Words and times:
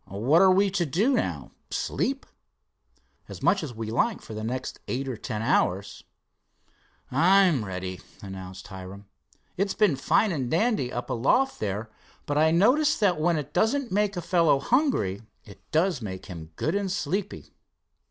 "What 0.07 0.41
are 0.41 0.49
we 0.51 0.71
to 0.71 0.85
do 0.87 1.13
now 1.13 1.51
sleep?" 1.69 2.25
"As 3.29 3.43
much 3.43 3.61
as 3.61 3.71
we 3.75 3.91
like 3.91 4.19
for 4.19 4.33
the 4.33 4.43
next 4.43 4.79
eight 4.87 5.07
or 5.07 5.15
ten 5.15 5.43
hours." 5.43 6.03
"I'm 7.11 7.63
ready," 7.63 7.99
announced 8.19 8.69
Hiram. 8.69 9.05
"It's 9.57 9.75
been 9.75 9.95
fine 9.95 10.31
and 10.31 10.49
dandy 10.49 10.91
up 10.91 11.11
aloft 11.11 11.59
there, 11.59 11.91
but 12.25 12.35
I 12.35 12.49
notice 12.49 12.97
that 12.97 13.19
when 13.21 13.37
it 13.37 13.53
doesn't 13.53 13.91
make 13.91 14.17
a 14.17 14.23
fellow 14.23 14.59
hungry 14.59 15.21
it 15.45 15.61
does 15.69 16.01
make 16.01 16.25
him 16.25 16.49
good 16.55 16.73
and 16.73 16.91
sleepy." 16.91 17.53